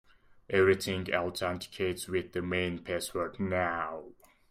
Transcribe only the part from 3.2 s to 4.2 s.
now.